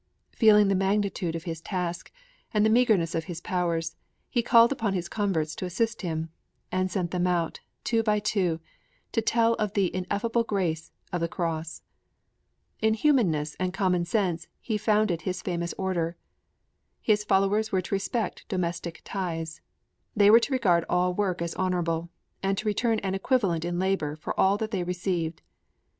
[0.31, 2.11] Feeling the magnitude of his task
[2.51, 3.95] and the meagerness of his powers,
[4.31, 6.29] he called upon his converts to assist him,
[6.71, 8.59] and sent them out, two by two,
[9.11, 11.83] to tell of the ineffable grace of the Cross.
[12.81, 16.17] In humanness and common sense he founded his famous Order.
[16.99, 19.61] His followers were to respect domestic ties;
[20.15, 22.09] they were to regard all work as honorable,
[22.41, 25.43] and to return an equivalent in labor for all that they received.